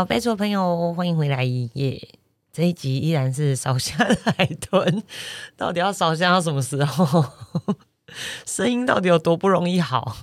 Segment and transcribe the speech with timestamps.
[0.00, 2.08] 好，贝楚的朋友，欢迎回来耶！
[2.50, 5.02] 这一集依然是烧香的海豚，
[5.58, 7.22] 到底要烧香到什么时候？
[8.46, 10.16] 声音到底有多不容易好？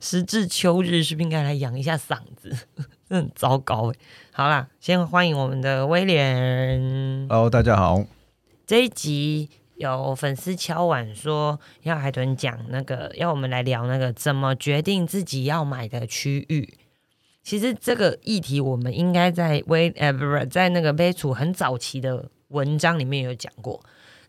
[0.00, 2.52] 时至秋日，是不是应该来养一下嗓子？
[3.08, 3.96] 很糟糕哎！
[4.32, 7.28] 好啦，先欢迎我们的威廉。
[7.28, 8.02] Hello，大家好。
[8.66, 16.77] 这一集有粉丝敲碗说要海豚讲那个，要我们来聊那个怎么决定自己要买的区域。
[17.48, 23.82] 其实这个议题我们应该在微呃不不在那个杯楚很早期的文章里面有讲过。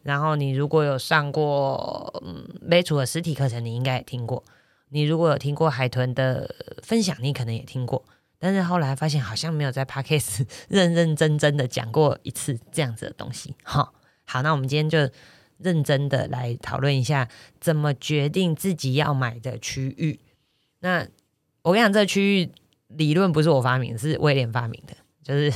[0.04, 2.48] 然后你如果有上过嗯
[2.82, 4.42] 楚的实体课程，你应该也听过。
[4.88, 8.02] 你如果有听过海豚的分享，你可能也听过。
[8.40, 13.54] 但是后来发现好像没有在 podcast 认认真真的讲过一次这样子的东西。
[13.64, 13.92] 哈，
[14.24, 15.14] 好，那我们今天就
[15.58, 17.28] 认真的来讨论一下，
[17.60, 20.22] 怎么决定自己要买的区域。
[20.80, 21.06] 那
[21.64, 22.50] 我跟你讲，这个区域
[22.90, 25.52] 理论不是我发明，是威廉发明的，就是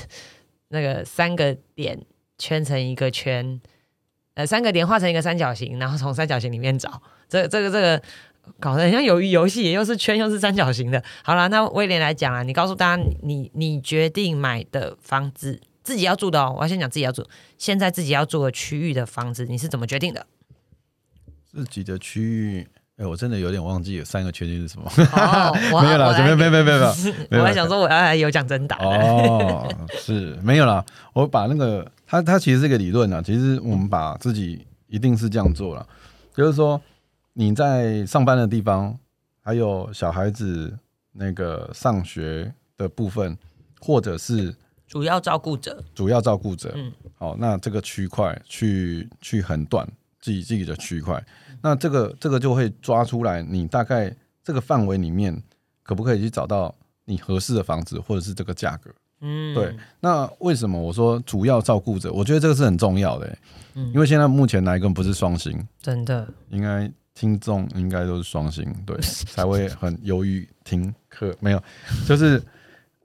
[0.69, 1.99] 那个三个点
[2.37, 3.59] 圈成一个圈，
[4.35, 7.01] 呃，三个点画成一个三角形，然后从三角形里面找。
[7.27, 8.01] 这这个这个
[8.59, 11.03] 搞得很像鱿鱼游戏，又是圈又是三角形的。
[11.23, 20.27] 好了，那威廉来讲啊，你告诉大家，你你决定买的房子自己要住的哦，我要先讲自己要住，现在自己要住的区域的房子，你是怎么决定的？
[21.51, 24.89] 自己的区域，哎、我真的有点忘记有三个圈圈是什么。
[25.81, 26.79] 没有啦，没有没有没有没有
[27.41, 28.85] 我还想说我要来有奖征答的。
[28.85, 30.85] 哦，是没有啦。
[31.13, 33.21] 我把那个，它它其实是一个理论啊。
[33.21, 35.85] 其实我们把自己一定是这样做了，
[36.35, 36.79] 就是说
[37.33, 38.95] 你在上班的地方，
[39.41, 40.77] 还有小孩子
[41.13, 43.35] 那个上学的部分，
[43.79, 44.55] 或者是
[44.87, 49.87] 主要照顾者，主要照顾者，嗯好，那这个区块去去横断
[50.23, 51.21] 自己自己的区块，
[51.61, 55.37] 那这个这个就会抓出来，你大概这个范围里面
[55.83, 58.89] 可不可以去找到你合适的房子，或者是这个价格？
[59.19, 62.09] 嗯，对，那为什么我说主要照顾者？
[62.13, 63.37] 我觉得这个是很重要的、欸
[63.75, 68.95] 嗯因为现在目前来根本不是双薪，真的，应该听众应该都是双薪，对，
[69.27, 71.35] 才会很犹豫听课。
[71.41, 71.61] 没有，
[72.07, 72.41] 就是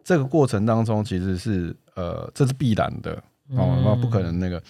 [0.04, 3.12] 这个过程当中其实是呃，这是必然的
[3.56, 4.62] 哦，那、不可能那个。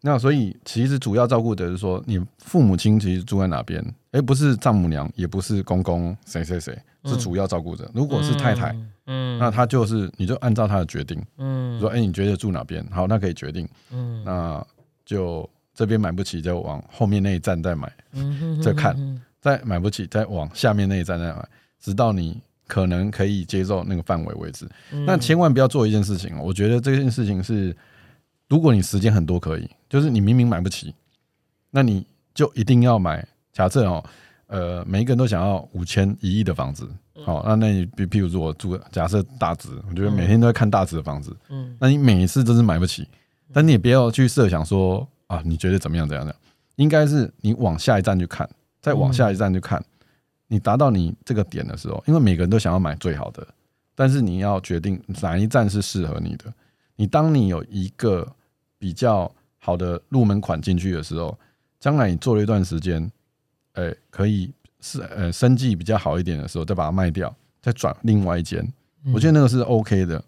[0.00, 3.84] 那所以其实主要照顾的是说，你父母亲其实住在哪边？
[4.12, 7.90] 诶，不是丈母娘，也不是公公，谁谁谁是主要照顾者。
[7.94, 8.74] 如果是太太，
[9.06, 12.84] 嗯，那他就是你就按照他的决定，嗯说，诶，你觉得住哪边？
[12.90, 13.68] 好，那可以决定。
[13.90, 14.64] 嗯那
[15.04, 17.92] 就这边买不起，就往后面那一站再买。
[18.12, 21.48] 嗯再看嗯再买不起，再往下面那一站再买，
[21.80, 24.66] 直到你可能可以接受那个范围为止。
[24.92, 27.76] 嗯那千万不要做一件事情哦，我觉得这件事情是，
[28.48, 30.94] 如果你时间很多可以，就是你明明买不起，
[31.70, 33.26] 那你就一定要买。
[33.52, 34.04] 假设哦，
[34.48, 43.08] 呃，每一个人都想要五千一亿的房子，嗯好、那那你比譬如说我住假设大直，我觉得每天都在看大直的房子，嗯那你每一次都是买不起，
[43.52, 46.36] 但你也不要去设想说啊，你觉得怎么样怎样的，
[46.76, 48.48] 应该是你往下一站去看，
[48.80, 49.82] 再往下一站去看，
[50.46, 53.44] 你达到你这个点的时候，因为每个人都想要买最好的，
[53.94, 56.44] 但是你要决定哪一站是适合你的。
[56.94, 58.30] 你当你有一个
[58.78, 61.38] 比较好的入门款进去的时候，
[61.80, 63.10] 将来你做了一段时间，
[63.72, 68.66] 哎、可以是呃生计比较好一点的时候，再把它卖掉，再转另外一间，
[69.12, 70.22] 我觉得那个是 OK 的。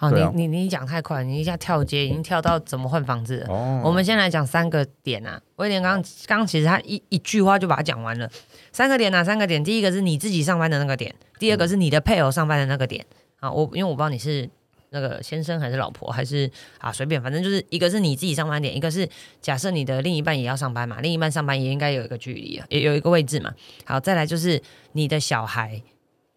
[0.00, 3.46] 好，啊你你你讲太快，你一下跳接，已经跳到怎么换房子了。
[3.48, 5.42] 哦我们先来讲三个点啊。
[5.56, 8.30] 威廉刚刚刚其实他一一句话就把它讲完了。
[8.70, 9.64] 三个点哪、三个点？
[9.64, 13.04] 第一个是你自己上班的那个点，第二个是你的配偶上班的那个点。
[13.40, 14.48] 啊，我因为我不知道你是
[14.90, 19.08] 那个先生还是老婆，还是啊随便，反正就是一个是你自己上班点，一个是
[19.40, 23.52] 假设你的另一半也要上班嘛，另一半上班也应该有一个距离，也有一个位置嘛。
[23.84, 24.60] 好，再来就是
[24.92, 25.82] 你的小孩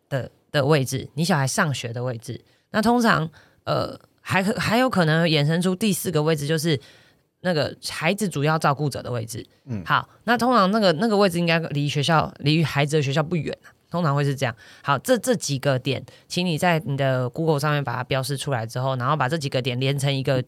[0.10, 2.42] 的的位置，你小孩上学的位置。
[2.72, 3.30] 那通常
[3.64, 6.80] 呃还可还有可能衍生出第四个位置，就是
[7.42, 9.46] 那个孩子主要照顾者的位置。
[9.66, 14.56] 嗯好，那通常那个那个位置应该离学校离孩子的学校不远啊通常会是这样。
[14.82, 20.44] 好，这这几个点，请你在你的 Google 上面把它标示出来之后，然后把这几个点连成一个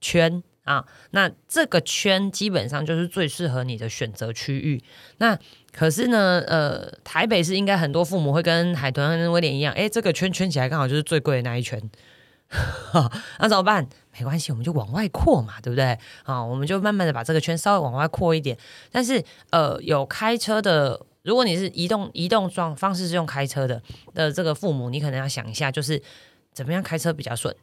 [0.00, 0.86] 圈啊。
[1.10, 4.82] 那这个圈基本上就是最适合你的选择区域。
[5.18, 5.38] 那
[5.72, 11.90] 可是呢，呃，台北市应该很多父母会跟海豚跟威廉一样，诶，这个圈圈起来刚好就是最贵的那一圈。
[13.38, 13.86] 那怎么办？
[14.18, 15.98] 没关系，我们就往外扩嘛，对不对？
[16.22, 18.56] 啊，我们就慢慢的把这个圈稍微往外扩一点。
[18.90, 20.98] 但是，呃，有开车的，
[21.28, 23.82] 如果你是移动移动状方式是用开车的
[24.14, 26.02] 的这个父母，你可能要想一下，就是
[26.54, 27.54] 怎么样开车比较顺。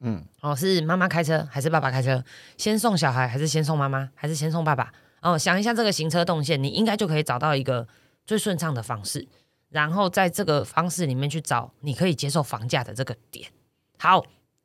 [0.00, 2.22] 嗯，哦，是妈妈开车还是爸爸开车？
[2.58, 4.10] 先送小孩还是先送妈妈？
[4.14, 4.92] 还是先送爸爸？
[5.22, 7.88] 哦，想一下这个行车动线，你应该就可以找到一个
[8.26, 9.26] 最顺畅的方式，
[9.70, 13.48] 然后在这个方式里面去找你可以接受房价的这个点。
[13.98, 14.22] 好，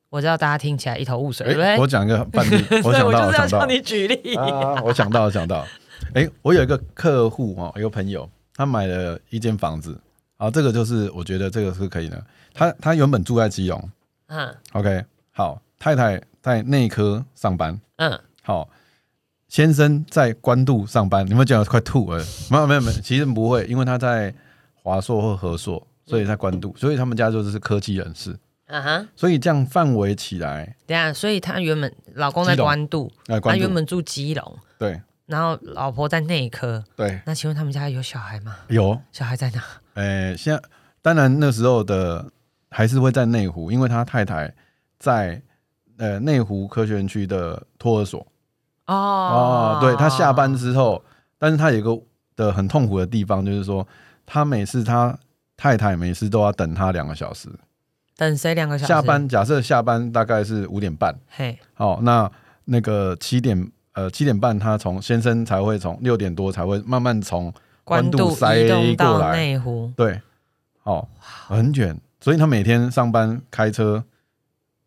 [0.09, 1.68] 我知道大家听起来一头雾水，对不对？
[1.69, 4.36] 哎，我讲一个范例， 我对想到，我就是要我想到叫，你举例。
[4.36, 5.65] 啊，我想到，我想到，
[6.13, 10.00] 哎、我有一个客户哦，一个朋友，他买了一间房子，
[10.38, 12.24] 啊，这个就是我觉得这个是可以的。
[12.53, 13.89] 他他原本住在基隆。
[14.27, 18.69] 嗯，OK，好，太太在内科上班，嗯，好，
[19.50, 24.33] 先生在关渡上班，你们讲得快吐了，没有没有没有，其实不会，因为他在
[24.74, 28.38] 华硕或和硕，所以在关渡，所以他们家就是科技人士，
[28.68, 32.65] 啊哈，所以这样范围起来，对啊，所以他原本老公在基隆。
[32.65, 36.83] 关渡，呃，他原本住基隆，对然后老婆在内科。
[36.95, 38.55] 对那请问他们家有小孩吗？
[38.67, 39.63] 有小孩在哪？
[39.95, 40.61] 呃，现在
[41.01, 42.29] 当然那时候的
[42.69, 44.53] 还是会在内湖，因为他太太
[44.99, 45.41] 在
[45.97, 48.19] 呃内湖科学园区的托儿所
[48.85, 51.03] 哦哦，对他下班之后，
[51.39, 51.99] 但是他有一个
[52.35, 53.87] 的很痛苦的地方，就是说
[54.25, 55.17] 他每次他
[55.57, 57.49] 太太每次都要等他两个小时，
[58.17, 58.87] 等谁两个小时？
[58.87, 62.31] 下班假设下班大概是五点半，嘿，哦，那
[62.65, 67.53] 那个七点呃七点半他从先生才会从六点多才会慢慢从
[67.83, 70.21] 关渡渡塞过来内湖，对，
[70.83, 74.03] 哦，很远，所以他每天上班开车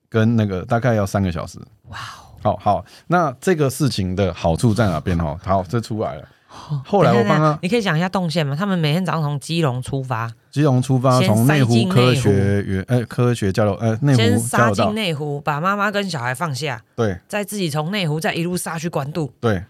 [0.08, 1.58] 跟那个大概要三个小时。
[1.88, 1.98] 哇
[2.42, 5.18] 好好，那这个事情的好处在哪边？
[5.18, 6.28] 哦，好，这出来了。
[6.70, 6.82] 哦！
[6.84, 8.54] 后来我帮他你可以讲一下动线吗？
[8.56, 19.32] 他们每天早上从基隆出发，基隆出发，先从内湖科学园呃科学交流呃内先湖杀进内湖，把妈妈跟小孩放下，对再自己从内湖再一路杀去关渡。
[19.40, 19.62] 对，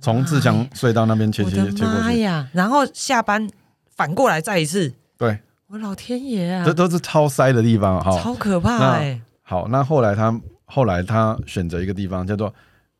[0.00, 2.48] 从自强隧道那边切我的切切过去，妈呀！
[2.52, 3.48] 然后下班
[3.94, 5.38] 反过来再一次，对，
[5.68, 8.02] 我老天爷啊这，都是超塞的地方。
[8.02, 9.20] 哈，超可怕那哎！
[9.42, 12.52] 好，那后来他后来他选择一个地方叫做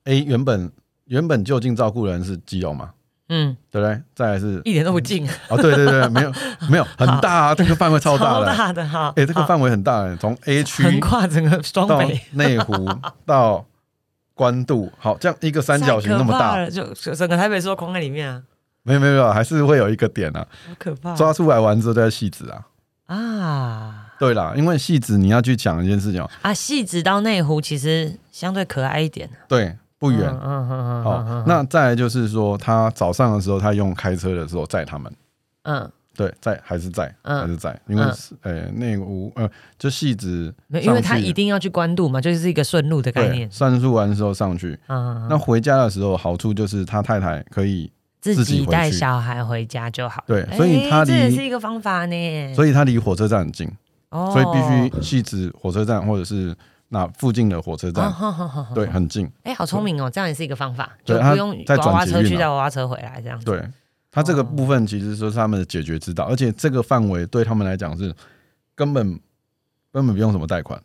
[0.05, 0.71] A，原本
[1.07, 2.91] 原本就近照顾人是基隆嘛，
[3.35, 3.99] 嗯，对不对？
[4.15, 6.31] 再来是一点都不近，哦，对对对，没有
[6.69, 9.11] 没有很大啊，这个范围超大的，大的哈！
[9.17, 9.47] 哎，这个好。
[9.47, 12.87] 范围很大的，从 A 区横跨整个双到北，内湖
[13.25, 13.65] 到
[14.35, 18.43] 关渡，好，这样一个三角形那么大，就就整个台北市都框在里面啊，
[18.83, 21.15] 没有没有没有，还是会有一个点啊，好可怕。
[21.17, 22.67] 抓出来完之后再细致啊。
[23.07, 23.99] 啊。
[24.19, 26.55] 对啦，因为戏子你要去讲一件事情哦，啊！
[26.55, 30.29] 戏子到内湖其实相对可爱一点，对，不远。
[30.29, 35.13] 嗯嗯嗯好，那再来就是说，他早上的时候，他用开车的时候载他们，
[35.63, 37.41] 嗯，对，在还是在嗯。
[37.41, 40.53] 还是在，因为是呃内湖呃就戏子
[40.83, 43.49] 因为他一定要去关渡嘛，就是一个顺路的概念。
[43.49, 47.89] 算数完之后上去，嗯，那回家的时候好处就是他太太可以，
[48.21, 50.25] 自自己带小孩回家就好。
[50.27, 52.55] 对哎所以他离这也是一个方法呢。
[52.55, 53.71] 所以他离火车站很近，
[54.11, 54.33] 哦。
[54.33, 56.53] 所以必须戏子火车站或者是
[56.95, 59.27] 那附近的火车哦站，对，很近。
[59.45, 63.47] 哎，好聪明哦，这样也是一个方法，就不用在娃娃车去再娃娃车回来这样子。
[63.47, 63.67] 对，
[64.11, 68.15] 他这个哦部分其实说是他们的解决之道，而且这个范围对他们来讲是
[68.75, 69.19] 根本
[69.91, 70.79] 根本不用什么贷款。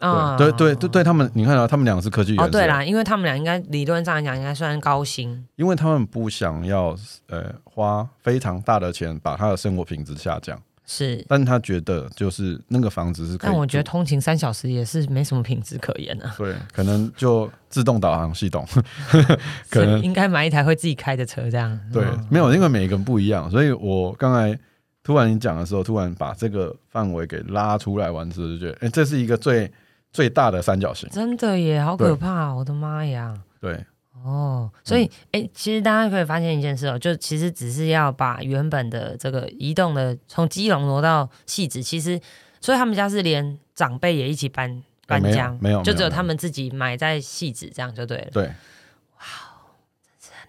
[0.00, 6.94] 啊对对对对，对他们，你看到、他们两个是科技人哦，对啦，因为他们俩应该理论上来讲应该算高薪，因为他们不想要
[7.28, 10.60] 呃花非常大的钱把他的生活品质下降，
[10.92, 11.24] 是。
[11.28, 18.66] 但他觉得就是那个房子是可以，但我觉得通勤三小时也是没什么品质可言啊，对，可能就自动导航系统，
[19.70, 21.78] 可能应该买一台会自己开的车这样。
[21.92, 24.58] 对嗯，没有，因为每个人不一样，所以我刚才
[25.02, 29.70] 突然你讲的时候，突然把这个范围给拉出来完之后，就觉得，哎、这是一个最
[30.12, 31.08] 最大的三角形。
[31.10, 32.56] 真的耶，好可怕哦！
[32.58, 33.34] 我的妈呀！
[33.60, 33.84] 对，
[34.24, 42.20] 哦，所以哎、诶其实大家可以发现一件事哦，就其实只是要把原本的这个移动的从基隆挪到戏子，其实
[42.60, 48.52] 所以他们家是连长辈也一起搬搬家，没有，就只有他们自己买在戏子这样就对了，对，很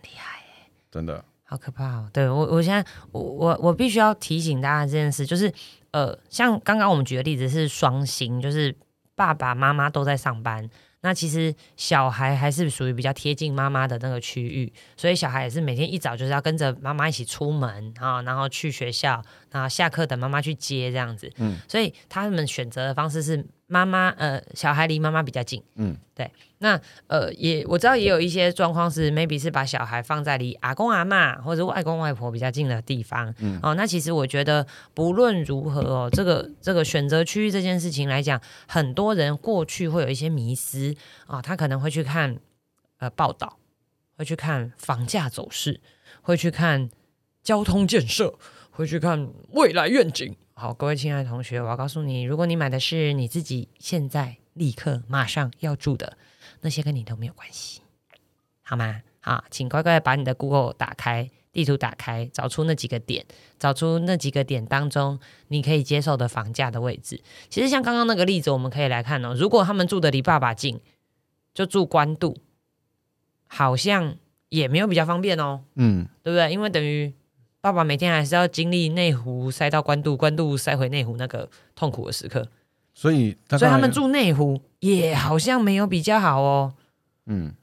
[0.04, 0.44] 厉害，
[0.92, 2.10] 真的，好可怕哦！
[2.14, 5.52] 对我我现在我我我必须要提醒大家这件事，就是
[5.92, 8.76] 呃，像刚刚我们举的例子是双薪，就是
[9.16, 10.70] 爸爸妈妈都在上班。
[11.04, 21.32] 那其实小孩还是属于比较贴近妈妈的那个区域，所以小孩也是每天一早就是要跟着妈妈一起出门啊，然后去学校，然后下课等妈妈去接这样子。
[21.38, 25.64] 嗯，所以他们选择的方式是妈妈呃小孩离妈妈比较近。
[25.76, 26.30] 嗯，对。
[26.60, 33.34] 那呃也我知道也有一些状况是 maybe 是把小孩放在离阿公阿嬷或者外公外婆比较近的地方。
[33.40, 42.38] 嗯哦，那其实我觉得不论如何哦，这个这个选择区域这件事情来讲，很多人过去会有一些迷思啊、他可能会去看
[43.00, 43.58] 呃报道，
[44.18, 45.82] 会去看房价走势，
[46.22, 46.90] 会去看
[47.42, 48.36] 交通建设，
[48.70, 50.36] 会去看未来愿景。
[50.56, 56.16] 好，各位亲爱的同学，我要告诉你，如果你买的是你自己现在立刻马上要住的，
[56.62, 57.82] 那些跟你都没有关系，
[58.62, 59.02] 好吗？
[59.20, 63.26] 好，请乖乖把你的 Google 打开，地图打开，找出那几个点，
[63.58, 67.22] 找出那几个点当中你可以接受的房价的位置。
[67.50, 70.80] 其实像刚刚那个例子，我们可以来看哦，如果他们住的离爸爸近，
[71.54, 72.38] 就住官渡，
[73.48, 74.16] 好像
[74.50, 76.52] 也没有比较方便哦，嗯，对不对？
[76.52, 77.12] 因为等于
[77.64, 82.46] 爸爸每天还是要经历内湖塞到关渡，关渡塞回内湖那个痛苦的时刻，
[82.94, 86.74] 所以所以他们住内湖也好像没有比较好哦，
[87.26, 87.54] 嗯，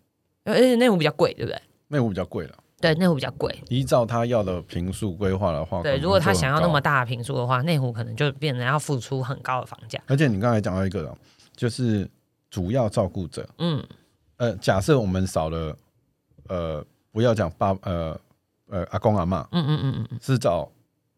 [0.44, 1.60] 而且内湖比较贵，对不对？
[1.88, 2.54] 内湖比较贵了。
[2.80, 3.54] 对，内湖比较贵。
[3.68, 10.02] 依照他要的平数规划的话，可对，如果他想要那么，大的平数的话，内湖可能就变成要付出很高的房价。
[10.06, 11.14] 而且你刚才讲到一个了，
[11.54, 12.10] 就是
[12.48, 13.86] 主要照顾者，嗯
[14.38, 15.76] 呃，假设我们少了，
[16.48, 18.18] 呃，不要讲爸，呃
[18.70, 20.70] 呃阿公阿妈，嗯嗯嗯嗯嗯，是找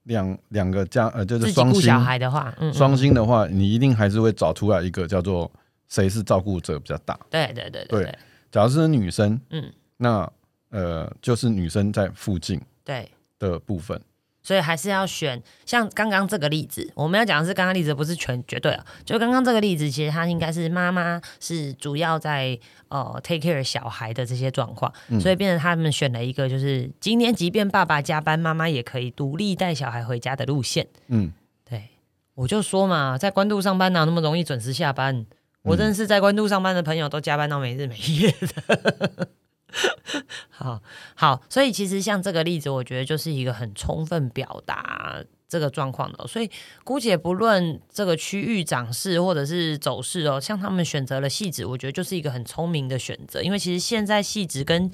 [0.04, 2.74] 两两个家，呃，就是双薪顾小孩的话，嗯，嗯。
[2.74, 5.50] 双薪的话，你一定还是会找出来一个叫做
[5.88, 7.18] 谁是照顾者比较大。
[7.30, 8.18] 对对对对对。
[8.50, 9.72] 假如是女生，嗯。
[9.96, 10.28] 那
[10.70, 14.00] 呃就是女生在附近对，的部分，
[14.42, 22.58] 所以还是要选像刚刚这个例子，我们要讲的是刚刚例子不是全绝对啊，就刚刚这个例子，其实它应该是妈妈是主要在
[22.88, 30.86] 呃 take care 小孩的这些状况，嗯所以变成他们选了一个就是今天即便爸爸加班，妈妈也可以独立带小孩回家的路线。
[31.08, 31.32] 嗯，
[31.68, 31.88] 对，
[32.34, 35.24] 我就说嘛，在官渡上班哪那么容易准时下班？
[35.62, 39.28] 我认识在官渡上班的朋友都加班到没日没夜的。
[40.50, 40.82] 好
[41.14, 46.50] 好，所以其实像这个例子，我觉得就是一个很充分表达这个状况的哦、所以
[46.82, 54.90] 姑且不论这个区域涨势或者是走势哦，像他们选择了细致，我觉得就是一个很聪明的选择，因为其实现在细致跟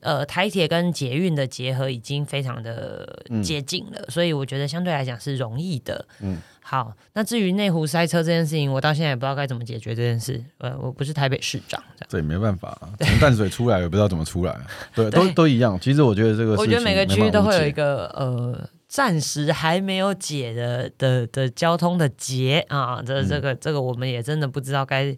[0.00, 6.06] 呃台铁跟捷运的结合已经非常的接近了，所以我觉得相对来讲是容易的。
[6.20, 6.38] 嗯，
[6.68, 10.42] 好，那至于内湖塞车这件事情，我到现在也不知道该怎么解决这件事。
[10.58, 15.78] 呃，我不是台北市长，这样这也没办法、啊，从淡水出来也不知道怎么出来、啊，对，都对都一样。
[15.80, 18.68] 其实我觉得这个我觉得每个区域都会有一个，呃。
[18.88, 25.14] 暂时还没有解的的的交通的结啊，这嗯这个这个我们也真的不知道该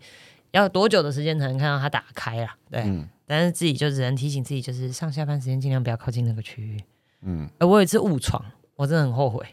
[0.52, 2.56] 要多久的时间才能看到它打开啊。
[2.70, 6.80] 对，嗯但是自己就只能提醒自己，就是上下班时间尽量不要靠近那个区域。
[7.20, 8.42] 嗯，呃，我有一次误闯，
[8.74, 9.44] 我真的很后悔，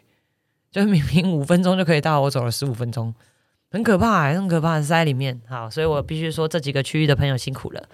[0.75, 3.15] 就明明五分钟就可以到，我走了十五分钟，
[3.71, 5.39] 很可怕、欸，很可怕，塞里面。
[5.47, 7.87] 好，所以我必须说这几个区域的朋友辛苦了。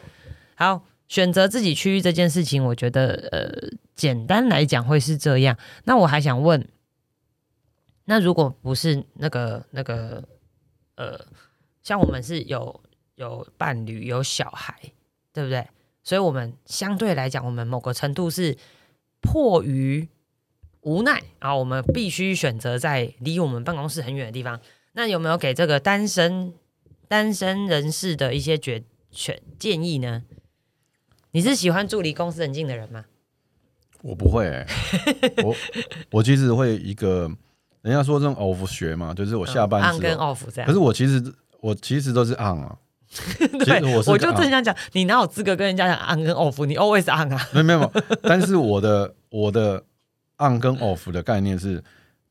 [0.56, 5.56] 好，选择自己区域这件事情，我觉得呃，简单来讲会是这样。
[5.84, 6.68] 那我还想问，
[8.06, 10.28] 那如果不是那个那个
[10.96, 11.20] 呃，
[11.84, 12.82] 像我们是有
[13.14, 14.74] 有伴侣有小孩，
[15.32, 15.68] 对不对？
[16.02, 18.58] 所以我们相对来讲，我们某个程度是
[19.22, 20.10] 迫于
[20.82, 24.60] 无奈啊，我们必须选择在离我们办公室很远的地方。
[24.94, 26.54] 那有没有给这个单身
[27.08, 30.24] 单身人士的一些决选建议呢？
[31.32, 33.06] 你是喜欢住离公司很近的人吗？
[34.02, 34.68] 我不会、欸，
[35.46, 35.56] 我
[36.10, 37.32] 我其实会一个，
[37.84, 40.68] 人家说这种 off 学嘛，就是我下班嗯 on 跟时候，off 这样。
[40.68, 41.24] 可是我其实
[41.60, 42.76] 我其实都是 on 啊，
[44.08, 46.66] 我就正想讲，你哪有资格跟人家讲 on 跟 off？
[46.66, 47.50] 你 always on 啊。
[47.54, 47.92] 没有，没有
[48.24, 49.84] 但是我的我的
[50.42, 51.82] on 跟 off 的概念是，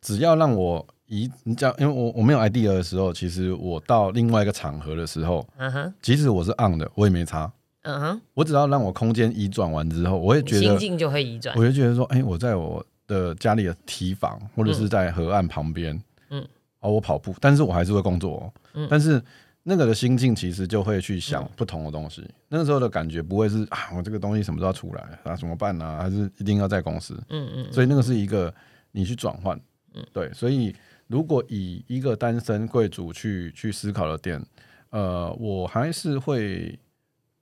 [0.00, 7.50] 只要让我移，你讲，因为我我没有 idea 的时候，其实我到另外一个场合的时候，嗯哼，即使我是 on 的，我也没差，
[7.82, 11.56] 嗯哼，我只要让我空间移转完之后，我会觉得，心境就会移转。
[11.56, 11.64] 我。
[11.64, 15.94] 就觉得说，哎、我在我的家里的提房，或者是在河岸旁边，
[16.30, 16.48] 嗯嗯，
[16.80, 18.88] 哦，我跑步，但是我还是会工作、哦，嗯。
[18.90, 19.22] 但是。
[19.62, 27.14] 那个的心境其实就会去想不同的东西，那个时候的感觉不会是啊，我这个东西什么时候要出来啊，怎么办呢、还是一定要在公司？
[27.28, 28.52] 嗯嗯，所以那个是一个
[28.92, 29.60] 你去转换，
[29.94, 30.04] 嗯。
[30.12, 30.74] 对，所以
[31.06, 34.42] 如果以一个单身贵族去去思考的点，
[34.90, 36.78] 呃，我还是会，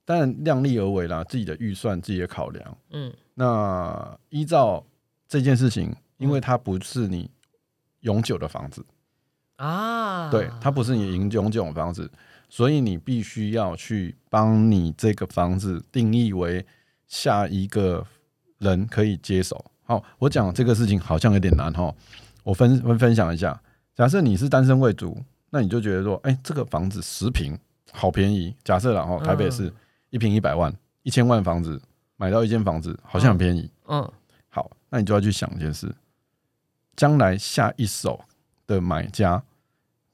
[0.03, 2.77] 当然量力而为啦，自己的预算、自己的考量。
[2.91, 3.13] 嗯。
[3.35, 4.85] 那依照
[5.27, 7.31] 这件事情，因为它不是你
[8.01, 8.85] 永久的房子，
[9.59, 12.09] 啊，对，它不是你永永久的房子，
[12.47, 16.65] 所以你必须要去帮你这个房子定义为
[17.07, 18.05] 下一个
[18.59, 19.65] 人可以接手。
[19.83, 21.93] 好，我讲这个事情好像有点难哈，
[22.43, 23.61] 我分分分享一下。
[23.93, 27.59] 假设你是单身贵族，那你就觉得说，哎、这个房子十平
[27.91, 28.55] 好便宜。
[28.63, 29.73] 假设然后台北市
[30.09, 30.73] 一平一百万，
[31.03, 31.81] 一千万房子
[32.15, 33.69] 买到一间房子，好像很便宜。
[33.87, 34.09] 嗯
[34.47, 35.93] 好，那你就要去想一件事：
[36.95, 38.23] 将来下一手
[38.65, 39.43] 的买家，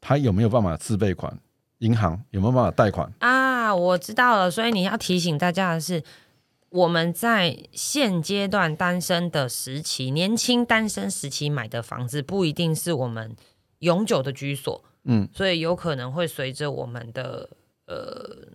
[0.07, 1.35] 他有没有办法自备款？
[1.79, 3.11] 银行有没有办法贷款？
[3.21, 4.51] 啊，我知道了。
[4.51, 6.03] 所以你要提醒大家的是，
[6.69, 13.35] 我们在现阶段单身的时期，年轻单身时期买的房子，不一定是我们
[13.79, 14.83] 永久的居所。
[15.05, 17.49] 嗯，所以有可能会随着我们的
[17.87, 18.47] 呃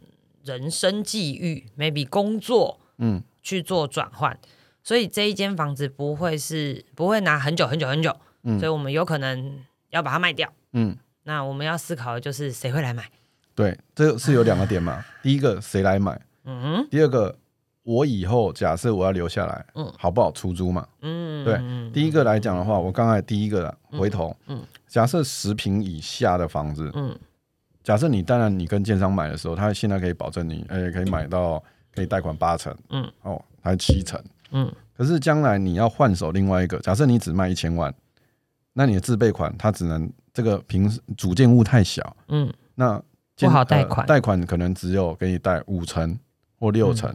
[0.45, 4.39] 人生际遇，maybe 工作，嗯，去做转换。
[4.85, 9.59] 所以这一间房子不会是不会拿很久很久很久，嗯所以我们有可能
[9.91, 10.53] 要把它卖掉。
[10.73, 13.05] 嗯，那我们要思考的就是谁会来买？
[13.55, 15.05] 对，这是有两个点嘛。
[15.23, 16.21] 第一个谁来买？
[16.45, 17.37] 嗯第二个
[17.83, 20.87] 我以后假设我要留下来，嗯好不好出租嘛？
[21.03, 27.17] 嗯，对嗯第一个来讲的话，我刚才第一个啦回头，嗯假设十平以下的房子，嗯
[27.83, 31.63] 假设你当然你跟建商买的时候，他现在可以保证你，哎、可以买到
[31.95, 34.23] 可以贷款八成，嗯哦，还七成。
[34.53, 37.93] 嗯可是将来你要换手另外一个，假设你只卖一千万，
[38.81, 42.51] 那你的自备款它只能这个平主建物太小，嗯。
[42.75, 42.99] 那
[43.37, 44.07] 建不好贷款。
[44.07, 46.19] 呃贷款可能只有给你贷五成
[46.59, 47.15] 或六成，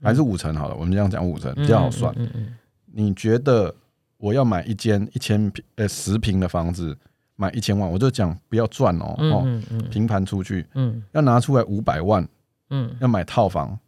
[0.00, 2.10] 还是五成好了，我们这样讲五成比较好算。
[2.16, 2.54] 嗯嗯。
[2.86, 3.74] 你觉得
[4.16, 6.96] 我要买一间一千平呃十平的房子，
[7.36, 9.90] 买一千万，我就讲不要赚哦，嗯哦，嗯嗯。
[9.90, 11.02] 平盘出去嗯。
[11.12, 12.26] 要拿出来五百万，
[12.70, 12.96] 嗯。
[12.98, 13.78] 要买套房，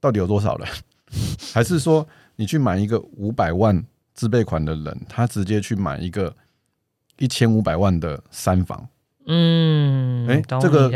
[0.00, 0.68] 到底有多少人？
[1.54, 3.80] 还是说你去买一个五百万
[4.12, 6.34] 自备款的人，他直接去买一个
[7.18, 8.88] 一千五百万的三房？
[9.26, 10.90] 嗯，懂哎这个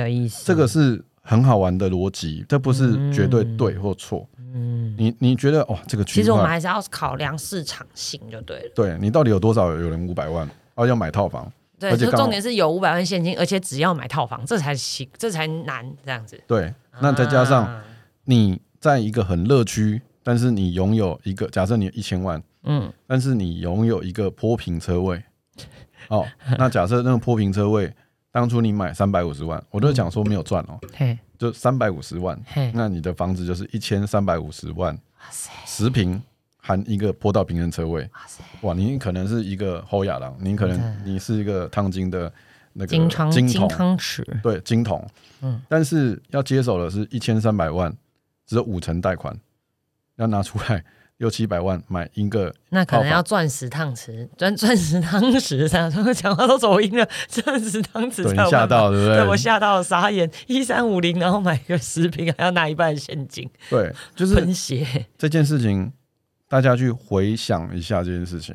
[0.45, 4.27] 这个是很好玩的逻辑，这不是绝对嗯对或错。
[4.55, 8.73] 嗯，你你觉得哇，这个其实我们，还是要考量市场性就对了。
[8.75, 11.51] 对你到底有多少有人五百万，哦要买套房？
[11.79, 16.41] 对，而且重点是有五百万现金，而且只要买套房，这才行，这才难这样子。
[16.47, 17.85] 对，那再加上啊
[18.25, 25.23] 你在一个很乐区，但是你拥有一个，假设你一千万，嗯但是你拥有一个坡平车位，
[26.17, 26.29] 哦，
[26.59, 27.93] 那假设那个坡平车位，
[28.31, 31.19] 当初你买三百五十万，我都讲说没有赚哦，嘿。
[31.39, 35.51] 就三百五十万，嘿，那你的房子就是一千三百五十万，哇塞。
[35.67, 36.23] 十平
[36.59, 42.33] 含一个坡道平衡车位，哇塞，哇，你可能是一个后亚郎，你可能你是一个烫金的
[42.75, 45.05] 那个金汤金汤匙，对金桶，
[45.41, 45.61] 嗯。
[45.69, 47.93] 但是要接手的是一千三百万，
[48.47, 49.37] 只有五成贷款，
[50.15, 50.85] 要拿出来
[51.23, 59.37] 六七百万买一个，那可能要钻石汤匙，钻钻石汤匙这样，我讲话都走音了，钻石汤匙吓到对不对我对？
[59.37, 65.93] 吓到了，傻眼，一三五零，然后买个食品，还要拿一半的现金，对，就是喷血，这件事情，
[66.49, 68.53] 大家去回想一下这件事情。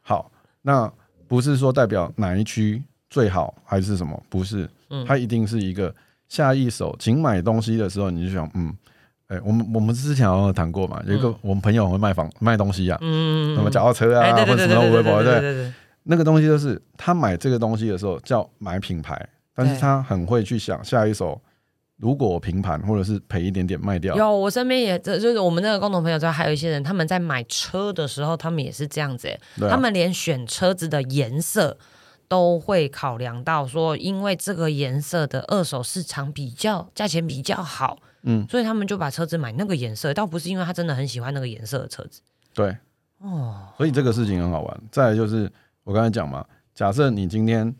[0.00, 0.92] 好，那
[1.28, 5.94] 不是说代表哪一区最好还是什么，不是，嗯它一定是一个
[6.28, 8.74] 下一手，请买东西的时候你就想，嗯，
[9.32, 21.40] 哎、我们我们之前好像有谈过嘛，有一个我们朋友很会卖房卖东西啊，嗯，什么脚踏车啊，或者什么对对对对微博对，对对对，那个东西就是他买这个东西的时候叫买品牌，但是他很会去想下一手，
[21.96, 29.70] 如果我平盘或者是赔一点点卖掉，有，我身边也这就是我们那个共同朋友之外，还有一些人，他们在买车的时候，他们也是这样子、欸，啊。
[29.70, 31.78] 他们连选车子的颜色
[32.28, 42.20] 都会考量到说，因为这个颜色的二手市场比较价钱比较好，嗯，所以他们就把车子买那个颜色，倒不是因为他真的很喜欢那个颜色的车子。
[42.54, 42.76] 对，
[43.18, 44.80] 哦，所以这个事情很好玩。
[44.90, 45.50] 再来就是
[45.84, 47.74] 我刚才讲嘛，假设你今天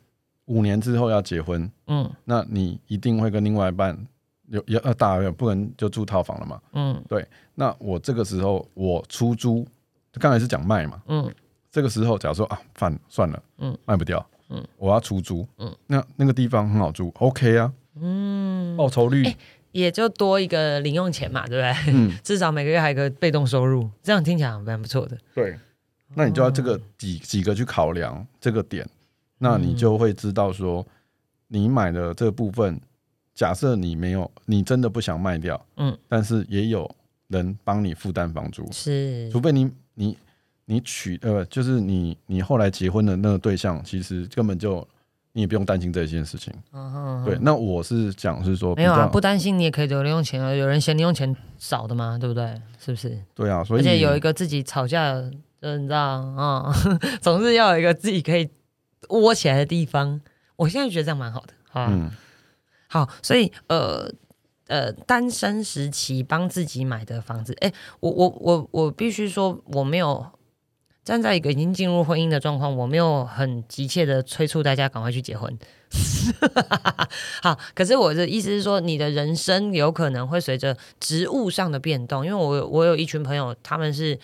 [0.46, 2.10] 五年之后要结婚，嗯。
[2.24, 3.96] 那你一定会跟另外一半
[4.48, 6.60] 有要要大不能就住套房了嘛？
[6.72, 7.04] 嗯。
[7.08, 9.66] 对那我这个时候我出租，
[10.14, 11.32] 刚才是讲卖嘛，嗯。
[11.70, 19.24] 这个时候假如说啊，算算了，嗯，卖不掉，嗯，我要出租，嗯，那那个地方很好租，OK 啊，嗯，报酬率，
[19.72, 21.92] 也就多一个零用钱嘛，对不对？
[21.94, 25.18] 嗯， 至少每个月还有一个被动收入，这样听起来蛮不错的。
[25.34, 25.58] 对，
[26.14, 28.88] 那你就要这个几几个去考量这个点，
[29.38, 30.86] 那你就会知道说，
[31.48, 32.80] 你买的这部分，
[33.34, 36.88] 假设你没有，你真的不想卖掉，嗯，但是也有
[37.28, 39.28] 人帮你负担房租，是。
[39.30, 40.18] 除非你你
[40.66, 44.86] 你娶呃，就是你你后来结婚的那个对象，其实根本就
[45.32, 46.52] 你也不用担心这件事情。
[46.72, 50.54] 嗯对，那我是讲是说没有啊，不担心你也可以留零用钱啊。
[50.54, 52.60] 有人嫌零用钱少的嘛，对不对？
[52.78, 53.18] 是不是？
[53.34, 55.14] 对啊，所以而且有一个自己吵架，
[55.60, 56.72] 就你知道啊、
[57.22, 58.50] 总是要有一个自己可以
[59.08, 60.20] 窝起来的地方。
[60.56, 62.10] 我现在觉得这样蛮好的，好、啊嗯
[62.88, 64.12] 好，所以呃
[64.66, 70.24] 呃，单身时期帮自己买的房子，哎，我我我我必须说，我没有
[71.04, 75.58] 站在一个已经进入婚姻的状况，我没有很急切的催促大家赶快去结婚。
[77.42, 84.18] 好，可是我的意思是说，你的人生有可能会随着职务上的变动，因为我我有一群朋友，他们是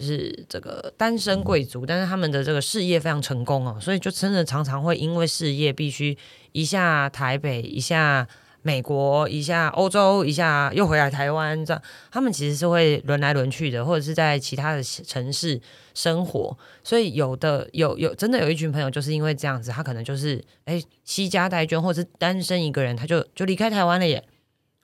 [0.00, 6.18] 是这个单身贵族，但是他们的这个事业非常成功哦，所以就真的常常会因为事业必须
[6.52, 8.26] 一下台北，一下
[8.62, 15.60] 美国，一下欧洲，一下又回来台湾，这样他们其实是会轮来轮去的，或者是在其他的城市
[15.94, 16.56] 生活。
[16.84, 24.24] 所以有的有有真的有一群朋友就是因为这样子，他可能就是哎惜家带眷，或者是单身一个人，他就就离开台湾了耶。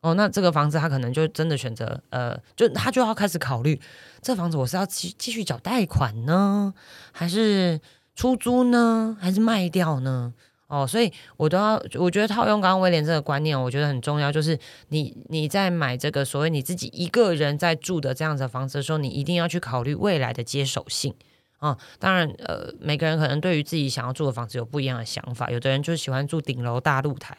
[0.03, 3.81] 哦，那这个房子他可能就真的选择，呃，就他就要开始考虑，
[4.23, 6.73] 这房子我是要继继续缴贷款呢，
[7.11, 7.81] 还是
[8.15, 10.33] 出租呢，还是卖掉呢？
[10.69, 21.15] 哦，所以我都要，我觉得套用刚刚威廉这个观念，我觉得很重要，就是你你在买这个所谓你自己一个人在住的这样子的房子的时候，你一定要去考虑未来的接手性
[21.59, 21.79] 啊。
[22.01, 27.37] 当然，呃，每个人可能对于自己想要住的房子有不一样的想法，有的人就喜欢住顶楼大露台，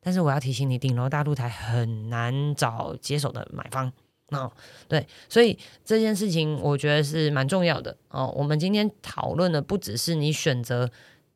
[0.00, 3.92] 但是我要提醒你，顶楼大露台很难找接手的买方
[4.30, 4.50] 哦。
[4.88, 8.32] 对，所以这件事情我觉得是蛮重要的哦。
[8.34, 10.90] 我们今天讨论的不只是你选择。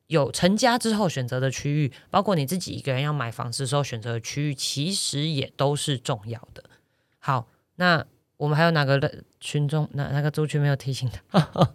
[0.07, 6.65] 有成家之后选择的区域，包括你自己一个人要买房子的时候选择的区域，其实也都是重要的。
[7.19, 8.05] 好，那
[8.37, 11.75] 我们还有哪个群众，哪哪个族群没有提醒的？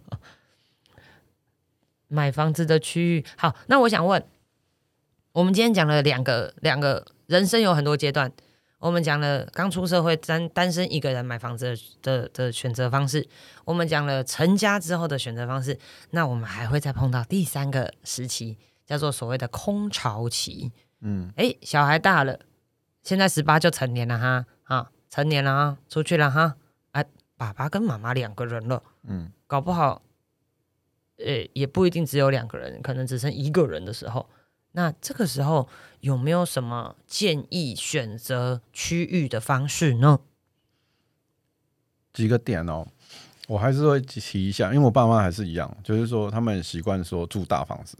[2.08, 3.24] 买房子的区域。
[3.36, 4.24] 好，那我想问，
[5.32, 8.32] 我们今天讲了两个，两个人生有很多阶段。
[8.80, 13.28] 我们讲了刚出社会单单身一个人买房子的的选择方式，
[13.66, 15.78] 我们讲了成家之后的选择方式，
[16.12, 20.72] 那我们还会再碰到第三个时期，叫做所谓的空巢期。
[21.02, 22.40] 嗯，哎，小孩大了，
[23.02, 26.56] 现在十八就成年了哈，啊，成年了啊，出去了哈，
[26.92, 27.04] 哎，
[27.36, 30.00] 爸爸跟妈妈两个人了，嗯，搞不好，
[31.18, 34.26] 呃，也不一定只有两个人，可能只剩一个人的时候。
[34.72, 35.68] 那这个时候
[36.00, 40.20] 有没有什么建议选择区域的方式呢？
[42.12, 42.86] 几个点哦，
[43.48, 47.96] 我还是会提一下，因为我爸妈还是一样，就是说他们习惯说住大房子，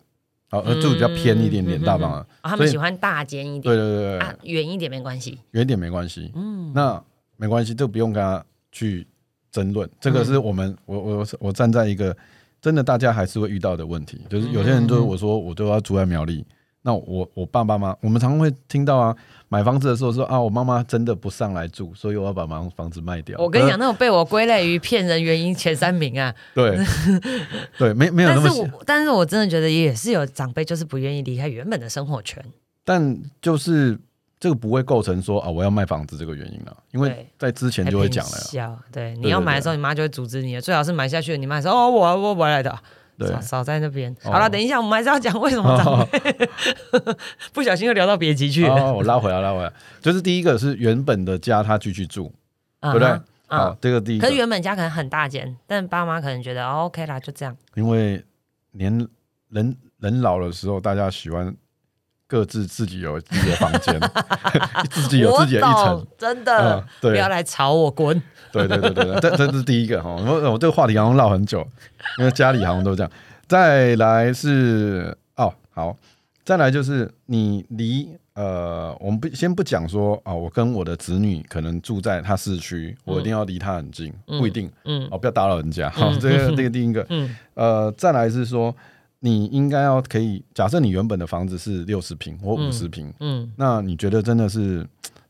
[0.50, 7.02] 好，住比较偏一点点大房子，他们喜欢大间一点，对对对对，远一点没关系，远一点没关系，嗯，那
[7.36, 9.06] 没关系，就不用跟他去
[9.50, 12.16] 争论，这个是我们我我我站在一个
[12.60, 16.46] 真的大家还是会遇到的问题，就是有些人就是我说我都要住在苗栗。
[16.82, 19.14] 那我我爸爸妈妈，我们常常会听到啊，
[19.48, 23.38] 买房子的时候说啊，我妈妈真的不上来住，所以我要把房房子卖掉。
[23.38, 26.34] 我跟你讲，那种被我归类于骗人原因前三名啊。
[26.54, 26.78] 对
[27.76, 28.42] 对，没没有那么。
[28.46, 32.42] 但是我但是我真的觉得也是有长辈就是不愿意离开原本的生活圈。
[32.82, 33.98] 但就是
[34.38, 38.78] 这个不会构成说啊，我要卖房子这个原因啊，因为在之前就会讲了。
[38.90, 42.74] 对，你要买的时候，你妈就会阻止你，最好是买下去，你妈说哦，我我我来的。
[43.26, 44.14] 少少在那边。
[44.22, 46.48] 好了，等一下，我们还是要讲为什么长辈
[47.52, 48.92] 不小心又聊到别集去了。
[48.92, 52.32] 我拉回来，拉回来，就是第一个是原本的家，他继续住，
[52.80, 53.08] 对不对？
[53.48, 54.20] 啊，这个第一。
[54.20, 57.56] 可是原本家可能很大间，但爸妈可能觉得哦 OK 啦，就这样。
[57.74, 58.24] 因为
[58.72, 59.08] 年
[59.48, 61.52] 人人老的时候，大家喜欢
[62.30, 64.00] 各自自己有自己的房间，
[64.88, 68.22] 自己有自己的一层，真的，不要来吵我，滚。
[68.52, 70.10] 对对对对，这这是第一个哈。
[70.10, 71.66] 我我这个话题好像唠很久，
[72.18, 73.10] 因为家里好像都这样。
[73.48, 75.96] 再来是哦，好，
[76.44, 85.90] 再来就是你离呃，我们不先不讲说啊，我跟我的子女可能住在他市区，我一定要离他很近，不一定，嗯，哦，不要打扰人家。
[85.90, 88.74] 好，这个这个第一个，嗯，呃，再来是说
[89.20, 94.84] 你应该要可以，假设你原本的房子是六十平或五十平，嗯，那你觉得真的是？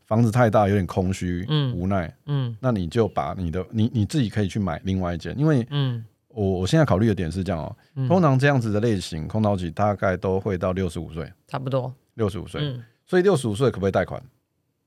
[0.07, 7.77] 房子太大，有点空虚，嗯，无奈，嗯，那你就把你的你你自己可以去买另外一间，因为，嗯，我我现在考虑的点是这样哦，
[8.09, 11.95] 通常这样子的类型空巢期大概都会到六十五岁，差不多。
[12.15, 12.77] 六十五岁，
[13.07, 14.21] 所以六十五岁可不可以贷款？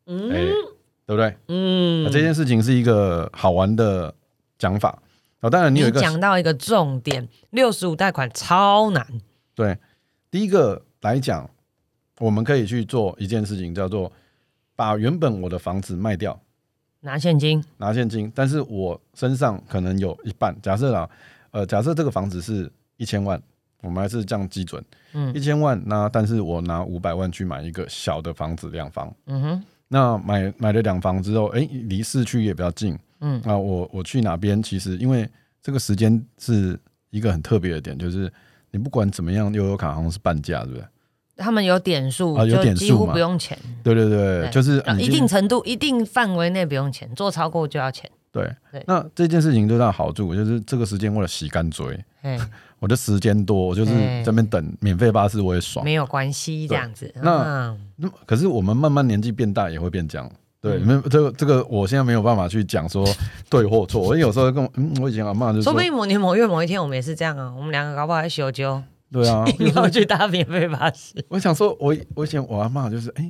[0.07, 0.39] 嗯，哎，
[1.05, 1.33] 对不对？
[1.47, 4.13] 嗯，这件事情是一个好玩的
[4.59, 5.01] 讲法
[5.43, 5.49] 啊。
[5.49, 9.05] 当然，你有一个讲到一个重点，六十五贷款超难。
[9.53, 9.77] 对，
[10.31, 11.49] 第一个来讲，
[12.19, 14.11] 我们可以去做一件事情，叫做。
[14.75, 16.37] 把原本我的房子卖掉，
[17.01, 20.53] 拿现金，拿现金，但是我身上可能有一半。
[20.63, 21.07] 假设啦，
[21.51, 23.39] 呃，假设这个房子是一千万，
[23.81, 34.61] 我们还是这样基准，嗯，一千万，那但是我拿五百万去买一个小的房子，两房，嗯哼，那买买了两房之后，哎，离市区也比较近，嗯，啊我我去哪边？
[34.61, 35.27] 其实因为
[35.61, 38.31] 这个时间是一个很特别的点，就是
[38.71, 40.85] 你不管怎么样，悠游卡好像是半价，对不对？
[41.37, 43.57] 他们有点数啊，有点几乎不用钱。
[43.83, 48.07] 对对对，就是一定程度、一定范围内不用钱，做超过就要钱。
[48.31, 48.51] 对，
[48.87, 52.03] 那这件事情最大的好处就是这个时间为了洗干嘴，
[52.79, 53.91] 我的时间多，我就是
[54.25, 57.13] 这边等免费巴士我也爽，没有关系这样子。
[57.21, 60.29] 那那可是我们慢慢年纪变大也会变这样。
[60.63, 63.05] 对，没这个这个，我现在没有办法去讲说
[63.49, 64.01] 对或错。
[64.01, 68.81] 我有时候跟嗯，我以前阿妈就说，说不定某年某月某一天我们也是这样啊，我们两个搞不好还修修。
[69.11, 71.13] 对啊，你 要去搭免费巴士。
[71.27, 73.29] 我想说，我我以前我阿妈就是，哎，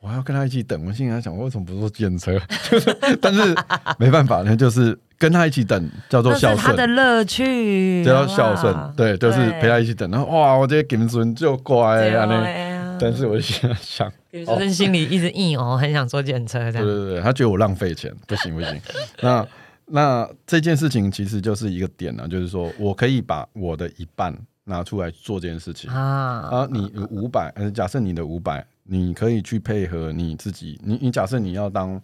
[0.00, 0.84] 我要跟他一起等。
[0.84, 2.36] 我心里在想，为什么不坐电车？
[2.68, 3.54] 就是，但是
[3.96, 6.58] 没办法，那就是跟他一起等，叫做孝顺。
[6.58, 10.10] 他的乐趣叫孝顺，对，就是陪他一起等。
[10.10, 12.65] 然后哇，我这个金孙就乖啊，那啊，
[13.00, 16.86] 但是我就想想， 比如说在心里一直硬哦，很想坐电车这样。
[16.86, 18.80] 对对对，他觉得我浪费钱，不行不行。
[19.22, 19.46] 那
[19.86, 26.68] 那这件事情其实就是一个点呢、就是说我可以把我的一半拿出来做这件事情啊，啊。
[26.70, 30.80] 你五百，呃，假设你的五百，你可以去配合你自己。
[30.82, 32.00] 你你假设你要当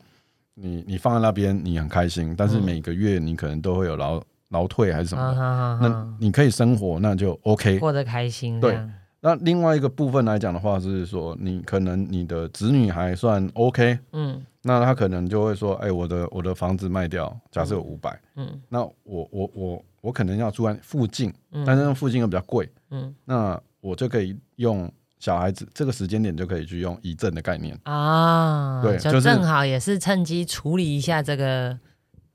[0.54, 7.78] 你你放在那边，你很开心，但是每个月你可能都会有劳劳退还是什么的，啊那你可以生活，那就 OK。
[7.80, 8.78] 过得开心，对
[9.24, 14.42] 那另外一个部分来讲的话，是说你可能你的子女还算 OK，嗯。
[14.64, 18.60] 那他可能就会说，哎、我的我的房子卖掉，假设有五百，嗯。
[18.68, 21.64] 那我我我我可能要住在附近，嗯。
[21.64, 23.14] 但是那附近又比较贵，嗯。
[23.24, 31.78] 那我就可以用小孩子这个时间点就可以去用遗赠的概念，啊，对就正好也是趁机处理一下这个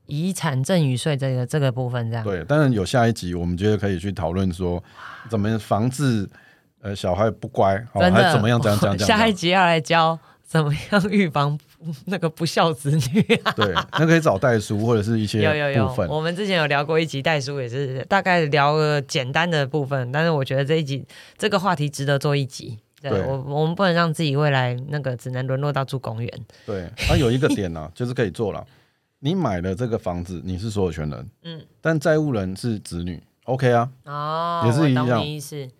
[0.06, 2.24] 遗产赠与税这个这个部分，这样。
[2.24, 2.42] 对。
[2.44, 4.82] 当然有下一集，我们觉得可以去讨论说，
[5.30, 6.28] 怎么防治
[6.80, 11.58] 呃小孩不乖，哦，真的还怎么样怎样 怎样，下一集要来教怎么样预防
[12.06, 13.22] 那个不孝子女。
[13.56, 21.04] 对，那可以找代书或者是一些有有有部，分，我们之前有聊过一集代书，也是大概聊个简单的部分，但是我觉得这一集
[21.36, 22.78] 这个话题值得做一集。
[23.00, 26.28] 对对我，我们不能让自己未来那个只能沦落到住公园。
[26.66, 28.66] 对，它有一个点呢、 就是可以做了。
[29.20, 33.90] 你买了这个房子，你是所有权人，嗯，但债务人是子女，OK 啊？
[34.04, 35.22] 哦，也是一样。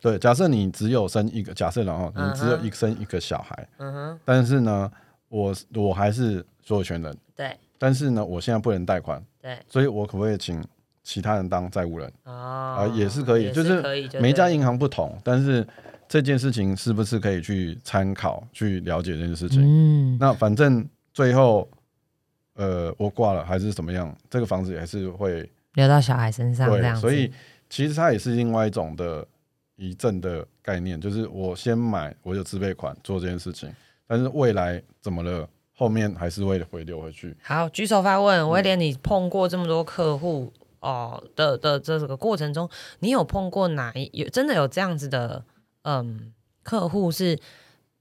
[0.01, 4.91] 对，假设你只有生一个，假设然后你只有一生一个小孩，嗯哼，但是呢，
[5.29, 10.65] 我我还是所有权人，对但是呢，我现在不能贷款，对，所以我可不可以请
[11.05, 12.13] 其他人当债务人？
[12.25, 13.81] 哦，啊也是可以就是
[14.21, 15.67] 每一家对银行不同，但是
[16.09, 19.63] 这件事情是不是可以去参考、去了解这件事情？
[19.63, 21.69] 嗯，那反正最后，
[22.55, 26.95] 呃，我挂了还是怎么样，这个房子也是会留到小孩身上这。
[26.97, 27.31] 所以
[27.69, 29.27] 其实它也是另外一种的
[29.77, 33.73] 遗赠的概念，就是我先买，我有自备款做这件事情，
[34.07, 37.37] 但是未来怎么了，后面还是会回流回去。
[37.43, 45.45] 好，举手发问，威廉，你碰过这么多客户哦的的这个过程中，你有碰过哪一有真的有这样子的
[45.83, 47.39] 嗯客户是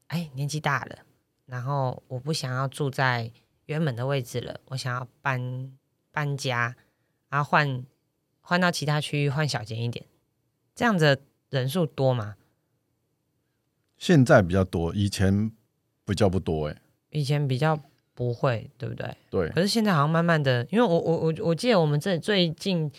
[0.08, 0.98] 哎年纪大了，
[1.46, 3.32] 然后我不想要住在
[3.66, 5.72] 原本的位置了，我想要搬
[6.12, 6.76] 搬家，
[7.30, 7.84] 然后换
[8.50, 10.06] 换到其他区域，换小间一点，
[10.74, 12.36] 这样子人数多吗？
[13.98, 15.52] 现在比较多，以前
[16.06, 17.78] 比较不多、欸，哎，以前比较
[18.14, 19.14] 不会，对不对？
[19.30, 22.90] 对，可是现在好像慢慢的，因为我我我我记得我们这最近，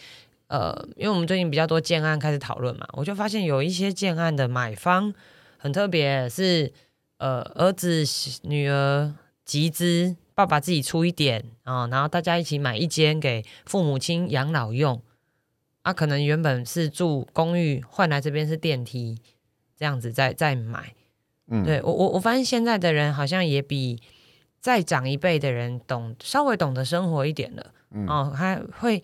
[0.48, 5.14] 呃，因为我们最近比较多建案开始讨论嘛，我就发现有一些建案的买方
[5.56, 6.70] 很特别，是
[7.16, 8.04] 呃儿子
[8.42, 9.14] 女儿
[9.46, 15.00] 集资，爸爸自己出一点啊、然后大家一起买一间给父母亲养老用，
[15.88, 19.18] 啊，可能原本是住公寓，换来这边是电梯，
[19.74, 20.92] 这样子再再买。
[21.46, 23.98] 嗯，对我我我发现现在的人好像也比
[24.60, 29.02] 再长一辈的人懂稍微懂得生活一点了，嗯哦，还会。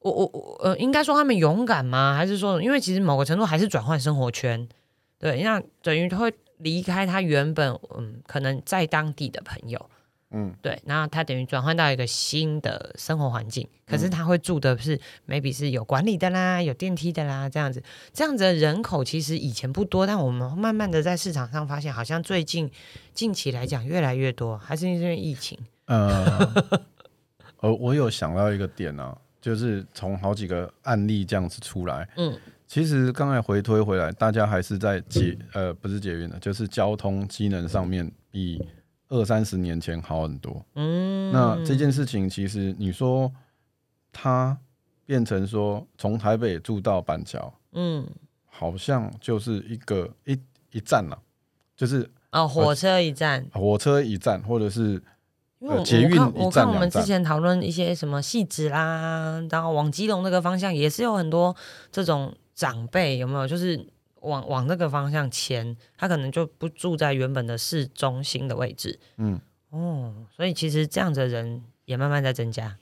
[0.00, 2.14] 我我我呃，应该说他们勇敢吗？
[2.16, 4.68] 还是说，因为其实某个程度还是转换生活圈，
[5.18, 9.90] 对，那等于会离开他原本嗯可能在当地的朋友，
[10.30, 22.70] 嗯，对，然后他等于转换到一个新的生活环境，可是他会住的是、maybe 是有管理的啦，有电梯的啦，这样子，这样子的人口其实以前不多，但我们慢慢的在市场上发现，好像最近
[23.14, 26.52] 近期来讲越来越多，还是因为疫情，呃，
[27.60, 32.38] 呃，我有想到一个点啊，就是从好几个案例这样子出来，嗯。
[32.70, 38.62] 其实刚才回推回来，大家还是在捷呃不是捷运的，就是交通机能上面比
[39.08, 40.64] 二三十年前好很多。
[40.74, 43.32] 嗯，那这件事情其实你说
[44.12, 44.56] 它
[45.06, 48.06] 变成说从台北住到板桥，嗯
[48.44, 50.38] 好像就是一个一
[50.72, 51.18] 一站了，
[51.76, 55.00] 就是哦，火车一站，火车一站，或者是
[55.60, 61.54] 因为我看我看我们之前讨论一些什么细致啦，然后往基隆那个方向也是有很多
[61.90, 63.46] 这种长辈有没有？
[63.46, 63.86] 就是
[64.22, 68.98] 往往那个方向迁，他可能就不住在原本的市中心的位置。
[69.16, 72.76] 嗯，哦，所以其实这样子的人也慢慢在增加。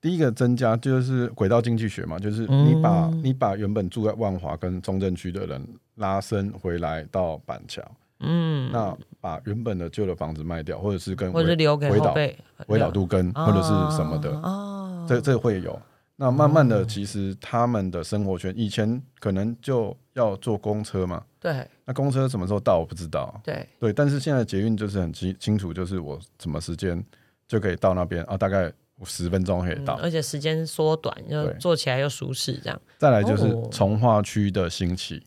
[0.00, 7.80] 第一个增加就是轨道经济学嘛，就是你把、嗯你把原本住在万华跟中正区的人拉伸回来到板桥，
[8.18, 15.80] 嗯，那把原本的旧的房子卖掉，或者是跟或者是留给回岛后辈，围岛都跟或者是什么的，哦，这这会有。
[16.16, 21.66] 那慢慢的，其实他们的生活圈以前可能就要坐公车嘛，对。
[21.84, 27.02] 那公车什么时候到我不知道，对，对，但是现在捷运就是很清清楚，就是我什么时间
[27.48, 28.72] 就可以到那边啊，大概
[29.04, 29.96] 十分钟可以到。
[29.96, 31.56] 嗯而且时间缩短，又对。
[31.58, 32.80] 做起来又舒适，这样。
[32.98, 33.68] 再来就是哦。
[33.72, 35.24] 从化区的兴起，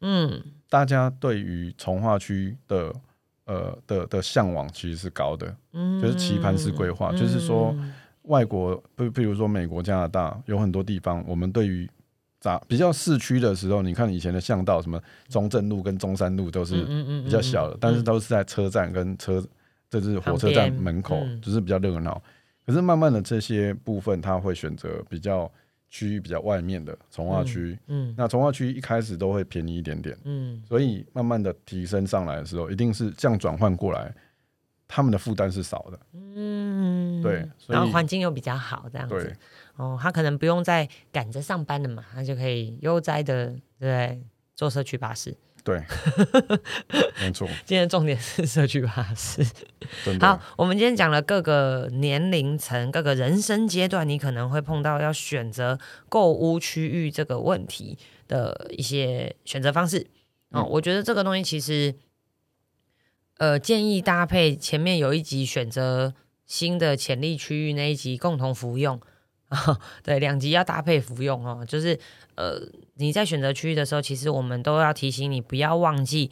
[0.00, 0.42] 嗯。
[0.68, 2.94] 大家对于从化区的
[3.46, 5.98] 呃的的向往其实是高的，嗯。
[6.02, 7.74] 就是棋盘式规划，就是说
[8.28, 11.88] 外国，不，比如说美国、加拿大有很多地方，我们对于
[12.40, 19.44] 杂比较市区的时候，你看以前的巷道，什么中正路跟中山路都是嗯比较小的，但是都是在车站跟车，
[19.90, 21.40] 就是火车站门口，嗯。
[21.40, 22.22] 就是比较热闹。
[22.64, 25.50] 可是慢慢的这些部分，他会选择比较
[25.88, 27.78] 区域比较外面的从化区。
[27.86, 30.62] 嗯那从化区一开始都会便宜一点点，嗯。
[30.68, 34.14] 所以慢慢的提升上来的时候，一定是这样转换过来，
[34.88, 36.00] 他们的负担是少的。
[36.12, 39.36] 嗯，对然后环境又比较好，这样对子，
[39.76, 44.20] 哦，他可能不用再赶着上班了嘛，他就可以悠哉的对
[44.56, 45.36] 坐社区巴士。
[45.64, 45.82] 对，
[47.20, 49.44] 没错，今天重点是社区巴士。
[50.18, 60.06] 好，我们今天讲了各个年龄层、各个人生阶段，你可能会碰到要选择购物区域这个问题的一些选择方式。
[60.52, 61.94] 哦，嗯我觉得这个东西其实，
[63.38, 66.14] 呃，建议搭配前面有一集选择
[66.46, 69.00] 新的潜力区域那一集共同服用。
[69.48, 71.98] 啊，对，两集要搭配服用哦，就是
[72.34, 72.60] 呃，
[72.96, 76.30] 你在选择区域的时候，其实我们都要提醒你，不要忘记，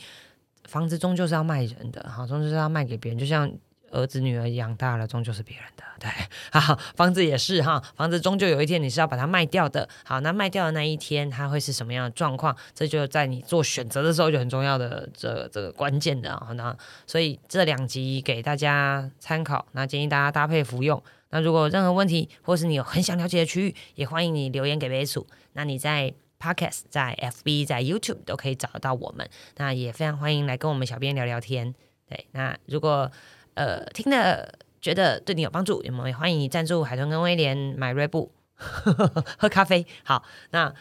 [0.65, 3.51] 房子终究是要卖人的，好，终究是要卖给别人，就像
[3.91, 6.11] 儿子女儿养大了，终究是别人的， 对，
[6.51, 12.57] 好，房子也是哈，房子终究有一天你是要把它卖掉的，好，那卖掉的那一天它会是什么样的状况？
[12.75, 21.03] 这就在你做选择的时候就很重要的这这个关键的啊，那所以这两集给大家参考，那建议大家搭配服用。
[21.31, 25.27] 那如果有任何问题，或是你有很想了解的区域，也欢迎你留言给杯鼠。
[25.55, 29.29] 那你在 Podcast、在 FB、在 YouTube 都可以找得到我们。
[29.57, 31.75] 那也非常欢迎来跟我们小编聊聊天。
[32.09, 33.11] 对，那如果
[33.57, 34.49] 呃听了
[34.81, 39.85] 觉得对你有帮助，我们也欢迎你赞助海豚跟威廉买瑞布 喝咖啡。
[40.05, 40.73] 好，那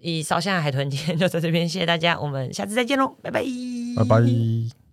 [0.00, 3.44] 以烧香海豚今天就在这边，谢谢大家，我们下次再见喽，拜拜，
[3.96, 4.83] 拜拜。